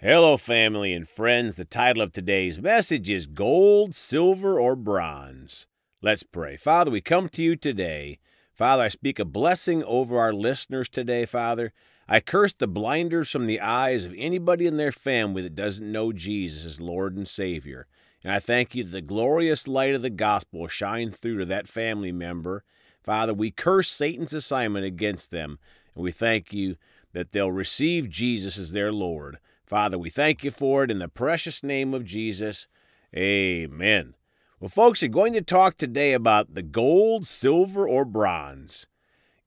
Hello, 0.00 0.36
family 0.36 0.92
and 0.92 1.08
friends. 1.08 1.56
The 1.56 1.64
title 1.64 2.04
of 2.04 2.12
today's 2.12 2.60
message 2.60 3.10
is 3.10 3.26
Gold, 3.26 3.96
Silver, 3.96 4.60
or 4.60 4.76
Bronze. 4.76 5.66
Let's 6.00 6.22
pray. 6.22 6.56
Father, 6.56 6.92
we 6.92 7.00
come 7.00 7.28
to 7.30 7.42
you 7.42 7.56
today. 7.56 8.20
Father, 8.54 8.84
I 8.84 8.88
speak 8.90 9.18
a 9.18 9.24
blessing 9.24 9.82
over 9.82 10.20
our 10.20 10.32
listeners 10.32 10.88
today, 10.88 11.26
Father. 11.26 11.72
I 12.06 12.20
curse 12.20 12.52
the 12.52 12.68
blinders 12.68 13.28
from 13.28 13.46
the 13.46 13.58
eyes 13.58 14.04
of 14.04 14.14
anybody 14.16 14.68
in 14.68 14.76
their 14.76 14.92
family 14.92 15.42
that 15.42 15.56
doesn't 15.56 15.90
know 15.90 16.12
Jesus 16.12 16.64
as 16.64 16.80
Lord 16.80 17.16
and 17.16 17.26
Savior. 17.26 17.88
And 18.22 18.32
I 18.32 18.38
thank 18.38 18.76
you 18.76 18.84
that 18.84 18.92
the 18.92 19.02
glorious 19.02 19.66
light 19.66 19.96
of 19.96 20.02
the 20.02 20.10
gospel 20.10 20.60
will 20.60 20.68
shine 20.68 21.10
through 21.10 21.38
to 21.38 21.44
that 21.46 21.66
family 21.66 22.12
member. 22.12 22.62
Father, 23.02 23.34
we 23.34 23.50
curse 23.50 23.90
Satan's 23.90 24.32
assignment 24.32 24.86
against 24.86 25.32
them, 25.32 25.58
and 25.96 26.04
we 26.04 26.12
thank 26.12 26.52
you 26.52 26.76
that 27.14 27.32
they'll 27.32 27.50
receive 27.50 28.08
Jesus 28.08 28.58
as 28.58 28.70
their 28.70 28.92
Lord. 28.92 29.40
Father, 29.68 29.98
we 29.98 30.08
thank 30.08 30.42
you 30.42 30.50
for 30.50 30.82
it 30.82 30.90
in 30.90 30.98
the 30.98 31.08
precious 31.08 31.62
name 31.62 31.92
of 31.92 32.06
Jesus. 32.06 32.68
Amen. 33.14 34.14
Well, 34.58 34.70
folks, 34.70 35.02
we're 35.02 35.08
going 35.08 35.34
to 35.34 35.42
talk 35.42 35.76
today 35.76 36.14
about 36.14 36.54
the 36.54 36.62
gold, 36.62 37.26
silver, 37.26 37.86
or 37.86 38.06
bronze. 38.06 38.86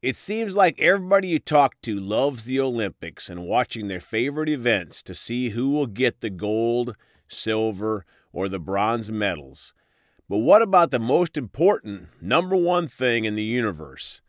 It 0.03 0.15
seems 0.15 0.55
like 0.55 0.79
everybody 0.79 1.29
you 1.29 1.39
talk 1.39 1.73
to 1.81 1.99
loves 1.99 2.43
the 2.43 2.59
Olympics 2.59 3.31
and 3.31 3.47
watching 3.47 3.87
their 3.87 3.99
favorite 3.99 4.47
events 4.47 5.01
to 5.03 5.15
see 5.15 5.49
who 5.49 5.71
will 5.71 5.87
get 5.87 6.21
the 6.21 6.29
gold, 6.29 6.95
silver, 7.27 8.05
or 8.31 8.47
the 8.47 8.59
bronze 8.59 9.09
medals. 9.09 9.73
But 10.29 10.37
what 10.37 10.61
about 10.61 10.91
the 10.91 10.99
most 10.99 11.35
important, 11.35 12.09
number 12.21 12.55
one 12.55 12.87
thing 12.87 13.25
in 13.25 13.33
the 13.33 13.43
universe? 13.43 14.21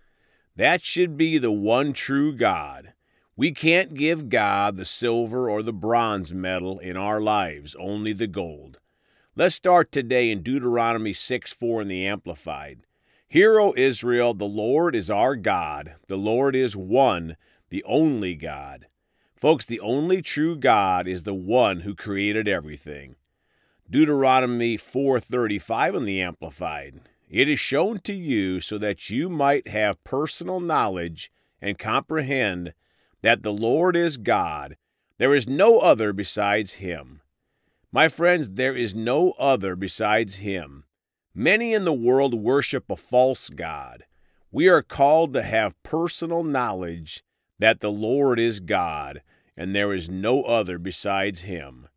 That 0.56 0.83
should 0.83 1.19
be 1.19 1.36
the 1.36 1.52
one 1.52 1.92
true 1.92 2.34
God. 2.34 2.95
We 3.42 3.51
can't 3.51 3.95
give 3.95 4.28
God 4.28 4.77
the 4.77 4.84
silver 4.84 5.50
or 5.50 5.64
the 5.64 5.73
bronze 5.73 6.33
medal 6.33 6.78
in 6.78 6.96
our 6.96 7.20
lives, 7.20 7.74
only 7.77 8.12
the 8.12 8.28
gold. 8.28 8.78
Let's 9.34 9.56
start 9.56 9.91
today 9.91 10.30
in 10.30 10.44
Deuteronomy 10.44 11.12
6 11.12 11.52
4 11.52 11.83
in 11.83 11.89
the 11.89 12.06
Amplified. 12.06 12.86
Hear, 13.27 13.58
O 13.58 13.75
Israel, 13.77 14.33
the 14.33 14.44
Lord 14.44 14.94
is 14.94 15.11
our 15.11 15.34
God. 15.34 15.97
The 16.06 16.17
Lord 16.17 16.55
is 16.55 16.77
one, 16.77 17.36
the 17.69 17.83
only 17.83 18.36
God. 18.36 18.86
Folks, 19.34 19.67
the 19.67 19.80
only 19.80 20.22
true 20.22 20.55
God 20.55 21.08
is 21.08 21.24
the 21.24 21.34
one 21.34 21.80
who 21.80 21.97
created 21.97 22.47
everything. 22.47 23.17
Deuteronomy 23.91 24.77
4:35 24.77 25.97
in 25.97 26.05
the 26.05 26.20
amplified. 26.20 27.00
It 27.28 27.48
is 27.48 27.58
shown 27.58 27.98
to 28.05 28.14
you 28.14 28.61
so 28.61 28.78
that 28.78 29.11
you 29.11 29.28
might 29.28 29.67
have 29.67 30.05
personal 30.05 30.61
knowledge 30.61 31.33
and 31.61 31.77
comprehend 31.77 32.74
that 33.23 33.42
the 33.42 33.53
Lord 33.53 33.97
is 33.97 34.17
God. 34.17 34.77
There 35.19 35.34
is 35.34 35.48
no 35.48 35.78
other 35.78 36.12
besides 36.12 36.75
him. 36.75 37.20
My 37.92 38.09
friends, 38.09 38.51
there 38.51 38.75
is 38.75 38.95
no 38.95 39.33
other 39.33 39.77
besides 39.77 40.37
him. 40.37 40.84
Many 41.34 41.73
in 41.73 41.84
the 41.84 41.92
world 41.92 42.34
worship 42.34 42.91
a 42.91 42.97
false 42.97 43.48
God. 43.48 44.05
We 44.51 44.69
are 44.69 44.83
called 44.83 45.33
to 45.33 45.42
have 45.42 45.83
personal 45.83 46.42
knowledge 46.42 47.25
that 47.59 47.81
the 47.81 47.91
Lord 47.91 48.41
is 48.41 48.61
God, 48.61 49.23
and 49.57 49.75
there 49.75 49.92
is 49.92 50.09
no 50.09 50.42
other 50.42 50.79
besides 50.79 51.42
him. 51.42 51.89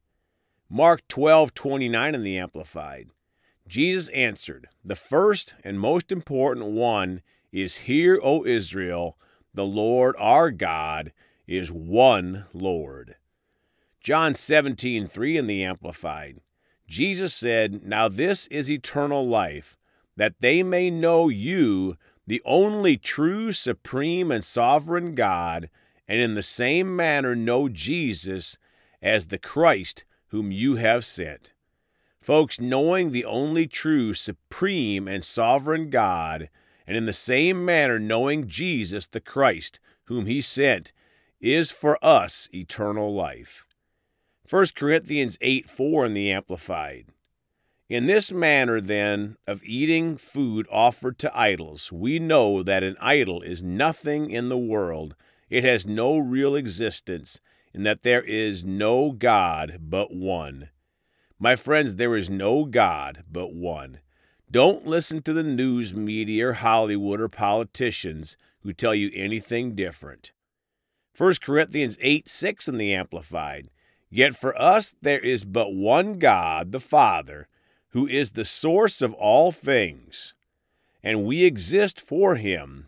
Mark 0.69 1.07
12:29 1.07 2.15
in 2.15 2.23
the 2.23 2.37
amplified. 2.37 3.09
Jesus 3.67 4.09
answered, 4.09 4.67
"The 4.83 4.95
first 4.95 5.55
and 5.63 5.79
most 5.79 6.11
important 6.11 6.67
one 6.67 7.21
is 7.51 7.79
hear, 7.79 8.19
O 8.21 8.45
Israel, 8.45 9.17
the 9.55 9.65
Lord 9.65 10.15
our 10.17 10.51
God 10.51 11.11
is 11.47 11.71
one 11.71 12.45
Lord." 12.53 13.15
John 13.99 14.35
17:3 14.35 15.37
in 15.37 15.47
the 15.47 15.63
amplified. 15.63 16.41
Jesus 16.87 17.33
said, 17.33 17.83
"Now 17.83 18.07
this 18.07 18.47
is 18.47 18.69
eternal 18.69 19.27
life, 19.27 19.77
that 20.15 20.39
they 20.39 20.61
may 20.61 20.89
know 20.89 21.29
you, 21.29 21.97
the 22.27 22.41
only 22.45 22.97
true, 22.97 23.51
supreme, 23.51 24.31
and 24.31 24.43
sovereign 24.43 25.15
God, 25.15 25.69
and 26.07 26.19
in 26.19 26.35
the 26.35 26.43
same 26.43 26.95
manner 26.95 27.35
know 27.35 27.69
Jesus 27.69 28.57
as 29.01 29.27
the 29.27 29.37
Christ 29.37 30.03
whom 30.27 30.51
you 30.51 30.75
have 30.75 31.05
sent. 31.05 31.53
Folks, 32.19 32.59
knowing 32.59 33.11
the 33.11 33.25
only 33.25 33.67
true, 33.67 34.13
supreme, 34.13 35.07
and 35.07 35.23
sovereign 35.23 35.89
God, 35.89 36.49
and 36.87 36.95
in 36.95 37.05
the 37.05 37.13
same 37.13 37.65
manner 37.65 37.99
knowing 37.99 38.47
Jesus 38.47 39.07
the 39.07 39.19
Christ, 39.19 39.79
whom 40.05 40.25
he 40.25 40.41
sent, 40.41 40.91
is 41.39 41.71
for 41.71 42.03
us 42.03 42.49
eternal 42.53 43.13
life. 43.13 43.65
1 44.49 44.67
Corinthians 44.75 45.37
8 45.41 45.69
4 45.69 46.05
in 46.05 46.13
the 46.13 46.31
Amplified. 46.31 47.07
In 47.87 48.07
this 48.07 48.31
manner, 48.31 48.81
then, 48.81 49.37
of 49.45 49.63
eating 49.63 50.17
food 50.17 50.67
offered 50.71 51.19
to 51.19 51.37
idols, 51.37 51.91
we 51.91 52.17
know 52.17 52.63
that 52.63 52.83
an 52.83 52.95
idol 52.99 53.41
is 53.41 53.61
nothing 53.61 54.31
in 54.31 54.49
the 54.49 54.57
world. 54.57 55.15
It 55.49 55.63
has 55.63 55.85
no 55.85 56.17
real 56.17 56.55
existence, 56.55 57.41
and 57.73 57.85
that 57.85 58.01
there 58.01 58.23
is 58.23 58.63
no 58.63 59.11
God 59.11 59.77
but 59.81 60.11
one. 60.11 60.69
My 61.37 61.55
friends, 61.55 61.95
there 61.95 62.15
is 62.15 62.29
no 62.29 62.65
God 62.65 63.23
but 63.31 63.53
one. 63.53 63.99
Don't 64.49 64.85
listen 64.85 65.21
to 65.23 65.33
the 65.33 65.43
news 65.43 65.93
media 65.93 66.49
or 66.49 66.53
Hollywood 66.53 67.19
or 67.19 67.27
politicians 67.27 68.37
who 68.61 68.73
tell 68.73 68.93
you 68.95 69.11
anything 69.13 69.75
different. 69.75 70.31
1 71.17 71.35
Corinthians 71.41 71.97
8 72.01 72.29
6 72.29 72.67
in 72.67 72.77
the 72.77 72.93
Amplified. 72.93 73.69
Yet 74.09 74.35
for 74.35 74.59
us 74.61 74.95
there 75.01 75.19
is 75.19 75.43
but 75.43 75.73
one 75.73 76.19
God, 76.19 76.71
the 76.71 76.79
Father, 76.79 77.47
who 77.89 78.07
is 78.07 78.31
the 78.31 78.45
source 78.45 79.01
of 79.01 79.13
all 79.13 79.51
things, 79.51 80.33
and 81.01 81.25
we 81.25 81.43
exist 81.43 81.99
for 81.99 82.35
him, 82.35 82.87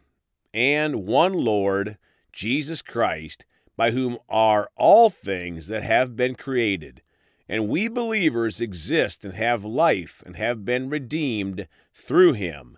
and 0.53 1.05
one 1.05 1.33
Lord, 1.33 1.97
Jesus 2.31 2.81
Christ, 2.81 3.45
by 3.75 3.91
whom 3.91 4.17
are 4.27 4.69
all 4.75 5.09
things 5.09 5.67
that 5.67 5.83
have 5.83 6.15
been 6.15 6.35
created. 6.35 7.01
And 7.49 7.69
we 7.69 7.87
believers 7.87 8.59
exist 8.59 9.23
and 9.23 9.33
have 9.33 9.63
life 9.63 10.21
and 10.25 10.35
have 10.35 10.65
been 10.65 10.89
redeemed 10.89 11.67
through 11.93 12.33
him. 12.33 12.77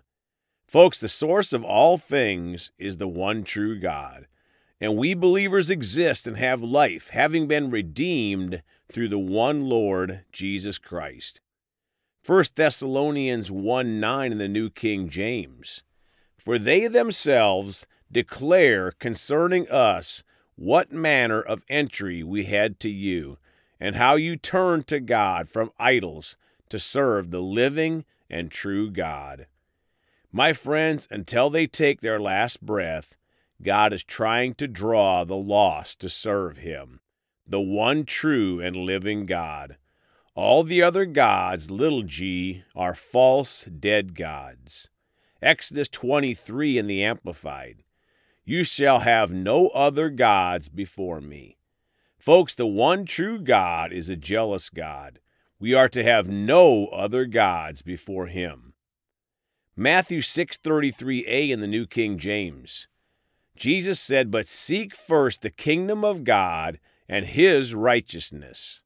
Folks, 0.66 1.00
the 1.00 1.08
source 1.08 1.52
of 1.52 1.64
all 1.64 1.96
things 1.98 2.70
is 2.78 2.98
the 2.98 3.08
one 3.08 3.42
true 3.42 3.78
God. 3.78 4.28
And 4.80 4.96
we 4.96 5.14
believers 5.14 5.68
exist 5.68 6.26
and 6.26 6.36
have 6.36 6.62
life, 6.62 7.10
having 7.10 7.48
been 7.48 7.70
redeemed 7.70 8.62
through 8.90 9.08
the 9.08 9.18
one 9.18 9.64
Lord, 9.64 10.24
Jesus 10.32 10.78
Christ. 10.78 11.40
1 12.24 12.44
Thessalonians 12.54 13.50
1 13.50 13.98
9 13.98 14.32
in 14.32 14.38
the 14.38 14.48
New 14.48 14.70
King 14.70 15.08
James. 15.08 15.82
For 16.38 16.58
they 16.58 16.86
themselves 16.86 17.86
declare 18.10 18.92
concerning 18.92 19.68
us 19.68 20.22
what 20.54 20.92
manner 20.92 21.40
of 21.40 21.64
entry 21.68 22.22
we 22.22 22.44
had 22.44 22.78
to 22.80 22.90
you, 22.90 23.38
and 23.80 23.96
how 23.96 24.14
you 24.14 24.36
turned 24.36 24.86
to 24.88 25.00
God 25.00 25.48
from 25.48 25.72
idols 25.78 26.36
to 26.68 26.78
serve 26.78 27.30
the 27.30 27.40
living 27.40 28.04
and 28.28 28.50
true 28.50 28.90
God. 28.90 29.46
My 30.30 30.52
friends, 30.52 31.08
until 31.10 31.50
they 31.50 31.66
take 31.66 32.00
their 32.00 32.20
last 32.20 32.64
breath, 32.64 33.16
God 33.62 33.92
is 33.92 34.04
trying 34.04 34.54
to 34.54 34.68
draw 34.68 35.24
the 35.24 35.36
lost 35.36 36.00
to 36.00 36.08
serve 36.08 36.58
Him, 36.58 37.00
the 37.46 37.60
one 37.60 38.04
true 38.04 38.60
and 38.60 38.76
living 38.76 39.26
God. 39.26 39.76
All 40.34 40.62
the 40.62 40.82
other 40.82 41.04
gods, 41.04 41.70
little 41.70 42.04
g, 42.04 42.62
are 42.76 42.94
false, 42.94 43.64
dead 43.64 44.14
gods. 44.14 44.88
Exodus 45.42 45.88
23 45.88 46.78
in 46.78 46.86
the 46.86 47.02
Amplified. 47.02 47.82
You 48.44 48.62
shall 48.64 49.00
have 49.00 49.32
no 49.32 49.68
other 49.68 50.08
gods 50.10 50.68
before 50.68 51.20
me. 51.20 51.56
Folks, 52.20 52.54
the 52.54 52.66
one 52.66 53.06
true 53.06 53.40
God 53.40 53.92
is 53.92 54.10
a 54.10 54.14
jealous 54.14 54.68
God. 54.68 55.20
We 55.58 55.72
are 55.72 55.88
to 55.88 56.02
have 56.04 56.28
no 56.28 56.86
other 56.88 57.24
gods 57.24 57.80
before 57.80 58.26
him. 58.26 58.74
Matthew 59.74 60.20
6:33a 60.20 61.50
in 61.50 61.60
the 61.60 61.66
New 61.66 61.86
King 61.86 62.18
James. 62.18 62.88
Jesus 63.56 63.98
said, 63.98 64.30
"But 64.30 64.46
seek 64.46 64.94
first 64.94 65.40
the 65.40 65.50
kingdom 65.50 66.04
of 66.04 66.22
God 66.22 66.78
and 67.08 67.24
his 67.24 67.74
righteousness." 67.74 68.82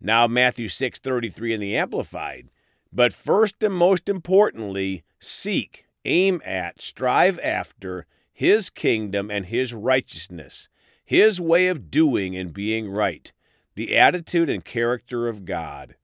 Now 0.00 0.28
Matthew 0.28 0.68
6:33 0.68 1.52
in 1.52 1.60
the 1.60 1.76
Amplified. 1.76 2.50
But 2.92 3.12
first 3.12 3.60
and 3.64 3.74
most 3.74 4.08
importantly, 4.08 5.02
seek, 5.18 5.86
aim 6.04 6.40
at, 6.44 6.80
strive 6.80 7.40
after 7.40 8.06
his 8.34 8.68
kingdom 8.68 9.30
and 9.30 9.46
His 9.46 9.72
righteousness, 9.72 10.68
His 11.04 11.40
way 11.40 11.68
of 11.68 11.90
doing 11.90 12.34
and 12.34 12.52
being 12.52 12.88
right, 12.90 13.32
the 13.74 13.96
attitude 13.96 14.48
and 14.48 14.64
character 14.64 15.28
of 15.28 15.44
God. 15.44 15.96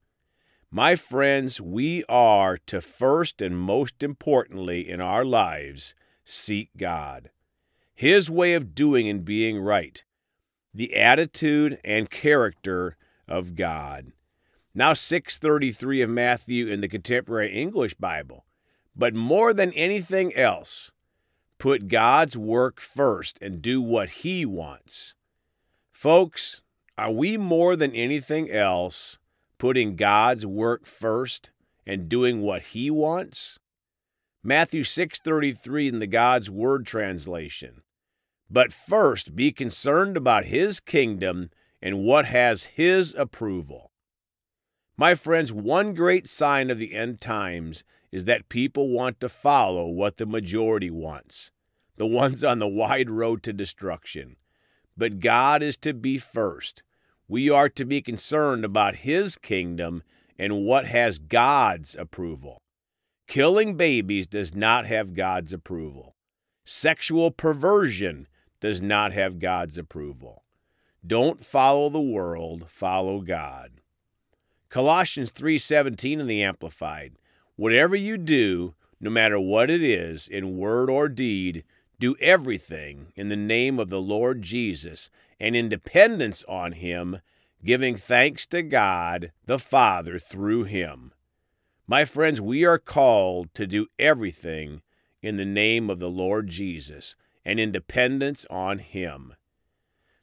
My 0.70 0.94
friends, 0.94 1.60
we 1.60 2.04
are 2.08 2.58
to 2.66 2.80
first 2.80 3.40
and 3.40 3.58
most 3.58 4.02
importantly 4.02 4.88
in 4.88 5.00
our 5.00 5.24
lives 5.24 5.94
seek 6.24 6.70
God, 6.76 7.30
His 7.94 8.30
way 8.30 8.54
of 8.54 8.74
doing 8.74 9.08
and 9.08 9.24
being 9.24 9.58
right. 9.60 10.04
the 10.72 10.94
attitude 10.94 11.78
and 11.84 12.10
character 12.10 12.96
of 13.26 13.56
God. 13.56 14.12
Now 14.74 14.94
633 14.94 16.02
of 16.02 16.10
Matthew 16.10 16.68
in 16.68 16.80
the 16.80 16.88
Contemporary 16.88 17.52
English 17.52 17.94
Bible. 17.94 18.44
But 18.94 19.14
more 19.14 19.52
than 19.52 19.72
anything 19.72 20.34
else, 20.34 20.92
put 21.60 21.88
God's 21.88 22.36
work 22.36 22.80
first 22.80 23.38
and 23.40 23.62
do 23.62 23.80
what 23.80 24.08
he 24.08 24.44
wants. 24.46 25.14
Folks, 25.92 26.62
are 26.96 27.12
we 27.12 27.36
more 27.36 27.76
than 27.76 27.94
anything 27.94 28.50
else 28.50 29.18
putting 29.58 29.94
God's 29.94 30.46
work 30.46 30.86
first 30.86 31.50
and 31.86 32.08
doing 32.08 32.40
what 32.40 32.62
he 32.62 32.90
wants? 32.90 33.58
Matthew 34.42 34.82
6:33 34.82 35.86
in 35.86 35.98
the 35.98 36.06
God's 36.06 36.50
Word 36.50 36.86
translation. 36.86 37.82
But 38.48 38.72
first 38.72 39.36
be 39.36 39.52
concerned 39.52 40.16
about 40.16 40.46
his 40.46 40.80
kingdom 40.80 41.50
and 41.82 42.02
what 42.02 42.24
has 42.24 42.64
his 42.64 43.14
approval. 43.14 43.92
My 44.96 45.14
friends, 45.14 45.52
one 45.52 45.92
great 45.92 46.26
sign 46.26 46.70
of 46.70 46.78
the 46.78 46.94
end 46.94 47.20
times 47.20 47.84
is 48.12 48.24
that 48.24 48.48
people 48.48 48.88
want 48.88 49.20
to 49.20 49.28
follow 49.28 49.88
what 49.88 50.16
the 50.16 50.26
majority 50.26 50.90
wants, 50.90 51.50
the 51.96 52.06
ones 52.06 52.42
on 52.42 52.58
the 52.58 52.68
wide 52.68 53.10
road 53.10 53.42
to 53.44 53.52
destruction. 53.52 54.36
But 54.96 55.20
God 55.20 55.62
is 55.62 55.76
to 55.78 55.94
be 55.94 56.18
first. 56.18 56.82
We 57.28 57.48
are 57.48 57.68
to 57.68 57.84
be 57.84 58.02
concerned 58.02 58.64
about 58.64 58.96
his 58.96 59.38
kingdom 59.38 60.02
and 60.38 60.64
what 60.64 60.86
has 60.86 61.18
God's 61.18 61.94
approval. 61.94 62.62
Killing 63.28 63.76
babies 63.76 64.26
does 64.26 64.54
not 64.54 64.86
have 64.86 65.14
God's 65.14 65.52
approval. 65.52 66.16
Sexual 66.64 67.30
perversion 67.30 68.26
does 68.60 68.80
not 68.82 69.12
have 69.12 69.38
God's 69.38 69.78
approval. 69.78 70.44
Don't 71.06 71.44
follow 71.44 71.88
the 71.88 72.00
world, 72.00 72.68
follow 72.68 73.20
God. 73.20 73.80
Colossians 74.68 75.30
3:17 75.30 76.20
in 76.20 76.26
the 76.26 76.42
amplified. 76.42 77.16
Whatever 77.60 77.94
you 77.94 78.16
do, 78.16 78.74
no 79.02 79.10
matter 79.10 79.38
what 79.38 79.68
it 79.68 79.82
is, 79.82 80.26
in 80.26 80.56
word 80.56 80.88
or 80.88 81.10
deed, 81.10 81.62
do 81.98 82.16
everything 82.18 83.12
in 83.16 83.28
the 83.28 83.36
name 83.36 83.78
of 83.78 83.90
the 83.90 84.00
Lord 84.00 84.40
Jesus 84.40 85.10
and 85.38 85.54
in 85.54 85.68
dependence 85.68 86.42
on 86.44 86.72
him, 86.72 87.18
giving 87.62 87.98
thanks 87.98 88.46
to 88.46 88.62
God 88.62 89.32
the 89.44 89.58
Father 89.58 90.18
through 90.18 90.64
him. 90.64 91.12
My 91.86 92.06
friends, 92.06 92.40
we 92.40 92.64
are 92.64 92.78
called 92.78 93.52
to 93.52 93.66
do 93.66 93.88
everything 93.98 94.80
in 95.20 95.36
the 95.36 95.44
name 95.44 95.90
of 95.90 95.98
the 95.98 96.08
Lord 96.08 96.48
Jesus 96.48 97.14
and 97.44 97.60
in 97.60 97.72
dependence 97.72 98.46
on 98.48 98.78
Him. 98.78 99.34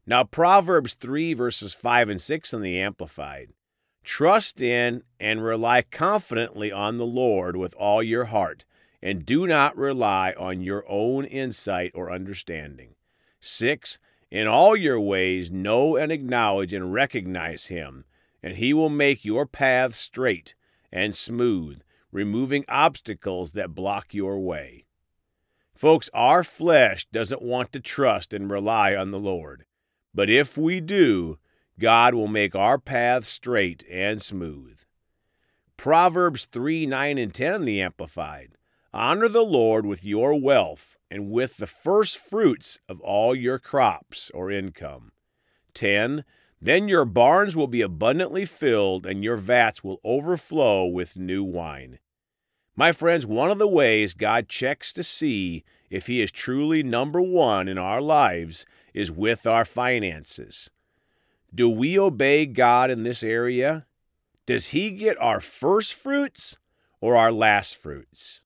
Now, 0.07 0.23
Proverbs 0.23 0.95
3, 0.95 1.35
verses 1.35 1.75
5 1.75 2.09
and 2.09 2.19
6 2.19 2.53
in 2.53 2.63
the 2.63 2.79
Amplified 2.79 3.53
Trust 4.07 4.61
in 4.61 5.03
and 5.19 5.43
rely 5.43 5.81
confidently 5.81 6.71
on 6.71 6.97
the 6.97 7.05
Lord 7.05 7.57
with 7.57 7.73
all 7.73 8.01
your 8.01 8.25
heart, 8.25 8.63
and 9.01 9.25
do 9.25 9.45
not 9.45 9.75
rely 9.75 10.33
on 10.39 10.61
your 10.61 10.85
own 10.87 11.25
insight 11.25 11.91
or 11.93 12.09
understanding. 12.09 12.95
6. 13.41 13.99
In 14.31 14.47
all 14.47 14.77
your 14.77 14.97
ways, 14.97 15.51
know 15.51 15.97
and 15.97 16.09
acknowledge 16.09 16.71
and 16.71 16.93
recognize 16.93 17.65
Him, 17.65 18.05
and 18.41 18.55
He 18.55 18.73
will 18.73 18.89
make 18.89 19.25
your 19.25 19.45
path 19.45 19.93
straight 19.93 20.55
and 20.89 21.13
smooth, 21.13 21.81
removing 22.09 22.63
obstacles 22.69 23.51
that 23.51 23.75
block 23.75 24.13
your 24.13 24.39
way. 24.39 24.85
Folks, 25.75 26.09
our 26.13 26.45
flesh 26.45 27.05
doesn't 27.11 27.41
want 27.41 27.73
to 27.73 27.81
trust 27.81 28.33
and 28.33 28.49
rely 28.49 28.95
on 28.95 29.11
the 29.11 29.19
Lord. 29.19 29.65
But 30.13 30.29
if 30.29 30.57
we 30.57 30.79
do, 30.79 31.39
God 31.79 32.13
will 32.13 32.27
make 32.27 32.55
our 32.55 32.79
path 32.79 33.25
straight 33.25 33.83
and 33.89 34.21
smooth. 34.21 34.79
Proverbs 35.77 36.45
3 36.45 36.87
9 36.87 37.17
and 37.17 37.33
10 37.33 37.53
in 37.53 37.65
the 37.65 37.81
Amplified. 37.81 38.57
Honor 38.93 39.29
the 39.29 39.43
Lord 39.43 39.85
with 39.85 40.03
your 40.03 40.39
wealth 40.39 40.97
and 41.11 41.29
with 41.29 41.57
the 41.57 41.67
first 41.67 42.17
fruits 42.17 42.79
of 42.89 42.99
all 43.01 43.35
your 43.35 43.59
crops 43.59 44.31
or 44.33 44.49
income. 44.49 45.11
10. 45.75 46.23
Then 46.59 46.87
your 46.87 47.05
barns 47.05 47.55
will 47.55 47.67
be 47.67 47.83
abundantly 47.83 48.45
filled, 48.45 49.05
and 49.05 49.23
your 49.23 49.37
vats 49.37 49.83
will 49.83 49.99
overflow 50.03 50.85
with 50.87 51.15
new 51.15 51.43
wine. 51.43 51.99
My 52.75 52.91
friends, 52.91 53.27
one 53.27 53.51
of 53.51 53.59
the 53.59 53.67
ways 53.67 54.15
God 54.15 54.49
checks 54.49 54.91
to 54.93 55.03
see 55.03 55.63
if 55.91 56.07
He 56.07 56.21
is 56.21 56.31
truly 56.31 56.81
number 56.81 57.21
one 57.21 57.67
in 57.67 57.77
our 57.77 58.01
lives 58.01 58.65
is 58.93 59.11
with 59.11 59.45
our 59.45 59.65
finances. 59.65 60.71
Do 61.53 61.69
we 61.69 61.97
obey 61.97 62.45
God 62.45 62.91
in 62.91 63.03
this 63.03 63.23
area? 63.23 63.85
Does 64.45 64.67
He 64.67 64.91
get 64.91 65.19
our 65.21 65.41
first 65.41 65.93
fruits 65.93 66.57
or 66.99 67.15
our 67.15 67.31
last 67.31 67.75
fruits? 67.75 68.41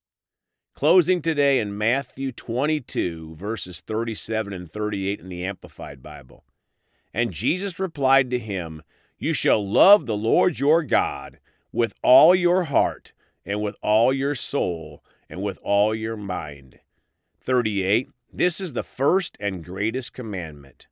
Closing 0.73 1.21
today 1.21 1.59
in 1.59 1.77
Matthew 1.77 2.31
22, 2.31 3.35
verses 3.35 3.81
37 3.81 4.53
and 4.53 4.71
38 4.71 5.19
in 5.19 5.29
the 5.29 5.45
Amplified 5.45 6.01
Bible. 6.01 6.43
And 7.13 7.31
Jesus 7.31 7.79
replied 7.79 8.29
to 8.31 8.39
him, 8.39 8.81
You 9.17 9.33
shall 9.33 9.67
love 9.67 10.05
the 10.05 10.17
Lord 10.17 10.59
your 10.59 10.83
God 10.83 11.39
with 11.71 11.93
all 12.01 12.33
your 12.33 12.63
heart, 12.63 13.13
and 13.45 13.61
with 13.61 13.75
all 13.81 14.13
your 14.13 14.35
soul, 14.35 15.03
and 15.29 15.41
with 15.41 15.57
all 15.63 15.93
your 15.93 16.17
mind. 16.17 16.79
38. 17.41 18.09
This 18.33 18.59
is 18.59 18.73
the 18.73 18.83
first 18.83 19.37
and 19.39 19.63
greatest 19.63 20.13
commandment. 20.13 20.87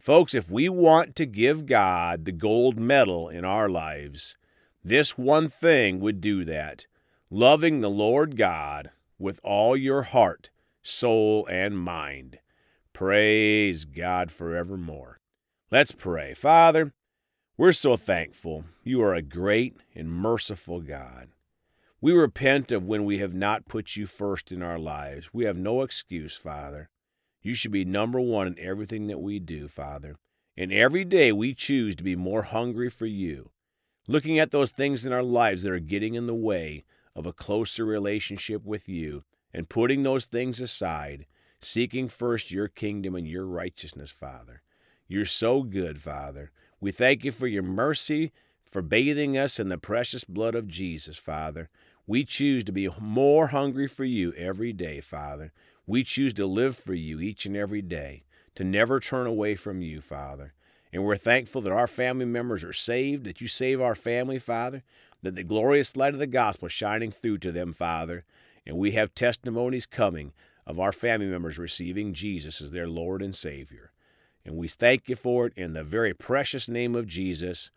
Folks, 0.00 0.32
if 0.32 0.50
we 0.50 0.66
want 0.70 1.14
to 1.16 1.26
give 1.26 1.66
God 1.66 2.24
the 2.24 2.32
gold 2.32 2.80
medal 2.80 3.28
in 3.28 3.44
our 3.44 3.68
lives, 3.68 4.34
this 4.82 5.18
one 5.18 5.46
thing 5.46 6.00
would 6.00 6.22
do 6.22 6.42
that 6.46 6.86
loving 7.30 7.82
the 7.82 7.90
Lord 7.90 8.34
God 8.34 8.90
with 9.18 9.38
all 9.44 9.76
your 9.76 10.02
heart, 10.02 10.48
soul, 10.82 11.46
and 11.50 11.78
mind. 11.78 12.38
Praise 12.94 13.84
God 13.84 14.30
forevermore. 14.30 15.20
Let's 15.70 15.92
pray. 15.92 16.32
Father, 16.32 16.94
we're 17.58 17.72
so 17.72 17.98
thankful. 17.98 18.64
You 18.82 19.02
are 19.02 19.14
a 19.14 19.20
great 19.20 19.76
and 19.94 20.10
merciful 20.10 20.80
God. 20.80 21.28
We 22.00 22.12
repent 22.12 22.72
of 22.72 22.86
when 22.86 23.04
we 23.04 23.18
have 23.18 23.34
not 23.34 23.68
put 23.68 23.96
you 23.96 24.06
first 24.06 24.50
in 24.50 24.62
our 24.62 24.78
lives. 24.78 25.28
We 25.34 25.44
have 25.44 25.58
no 25.58 25.82
excuse, 25.82 26.34
Father. 26.34 26.88
You 27.42 27.54
should 27.54 27.72
be 27.72 27.84
number 27.84 28.20
one 28.20 28.46
in 28.46 28.58
everything 28.58 29.06
that 29.06 29.20
we 29.20 29.38
do, 29.38 29.68
Father. 29.68 30.16
And 30.56 30.72
every 30.72 31.04
day 31.04 31.32
we 31.32 31.54
choose 31.54 31.94
to 31.96 32.04
be 32.04 32.16
more 32.16 32.42
hungry 32.42 32.90
for 32.90 33.06
you, 33.06 33.50
looking 34.06 34.38
at 34.38 34.50
those 34.50 34.72
things 34.72 35.06
in 35.06 35.12
our 35.12 35.22
lives 35.22 35.62
that 35.62 35.72
are 35.72 35.78
getting 35.78 36.14
in 36.14 36.26
the 36.26 36.34
way 36.34 36.84
of 37.16 37.26
a 37.26 37.32
closer 37.32 37.84
relationship 37.84 38.64
with 38.64 38.88
you, 38.88 39.24
and 39.52 39.68
putting 39.68 40.02
those 40.02 40.26
things 40.26 40.60
aside, 40.60 41.26
seeking 41.60 42.08
first 42.08 42.50
your 42.50 42.68
kingdom 42.68 43.14
and 43.14 43.26
your 43.26 43.46
righteousness, 43.46 44.10
Father. 44.10 44.62
You're 45.08 45.24
so 45.24 45.62
good, 45.62 46.00
Father. 46.00 46.52
We 46.80 46.92
thank 46.92 47.24
you 47.24 47.32
for 47.32 47.46
your 47.46 47.62
mercy, 47.62 48.32
for 48.64 48.82
bathing 48.82 49.36
us 49.36 49.58
in 49.58 49.68
the 49.68 49.78
precious 49.78 50.24
blood 50.24 50.54
of 50.54 50.68
Jesus, 50.68 51.16
Father. 51.16 51.68
We 52.06 52.24
choose 52.24 52.64
to 52.64 52.72
be 52.72 52.88
more 53.00 53.48
hungry 53.48 53.88
for 53.88 54.04
you 54.04 54.32
every 54.34 54.72
day, 54.72 55.00
Father. 55.00 55.52
We 55.86 56.04
choose 56.04 56.34
to 56.34 56.46
live 56.46 56.76
for 56.76 56.94
you 56.94 57.20
each 57.20 57.46
and 57.46 57.56
every 57.56 57.82
day, 57.82 58.24
to 58.54 58.64
never 58.64 59.00
turn 59.00 59.26
away 59.26 59.54
from 59.54 59.82
you, 59.82 60.00
Father. 60.00 60.54
And 60.92 61.04
we're 61.04 61.16
thankful 61.16 61.62
that 61.62 61.72
our 61.72 61.86
family 61.86 62.24
members 62.24 62.64
are 62.64 62.72
saved, 62.72 63.24
that 63.24 63.40
you 63.40 63.48
save 63.48 63.80
our 63.80 63.94
family, 63.94 64.38
Father, 64.38 64.82
that 65.22 65.34
the 65.34 65.44
glorious 65.44 65.96
light 65.96 66.14
of 66.14 66.20
the 66.20 66.26
gospel 66.26 66.66
is 66.66 66.72
shining 66.72 67.10
through 67.10 67.38
to 67.38 67.52
them, 67.52 67.72
Father. 67.72 68.24
And 68.66 68.76
we 68.76 68.92
have 68.92 69.14
testimonies 69.14 69.86
coming 69.86 70.32
of 70.66 70.78
our 70.78 70.92
family 70.92 71.26
members 71.26 71.58
receiving 71.58 72.14
Jesus 72.14 72.60
as 72.60 72.70
their 72.70 72.88
Lord 72.88 73.22
and 73.22 73.34
Savior. 73.34 73.92
And 74.44 74.56
we 74.56 74.68
thank 74.68 75.08
you 75.08 75.16
for 75.16 75.46
it 75.46 75.52
in 75.56 75.72
the 75.72 75.84
very 75.84 76.14
precious 76.14 76.68
name 76.68 76.94
of 76.94 77.06
Jesus. 77.06 77.70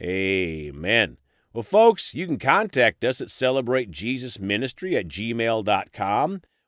Amen. 0.00 1.18
Well, 1.52 1.62
folks, 1.62 2.14
you 2.14 2.26
can 2.26 2.38
contact 2.38 3.04
us 3.04 3.20
at 3.20 3.28
celebratejesusministry 3.28 4.98
at 4.98 5.08
gmail.com 5.08 6.42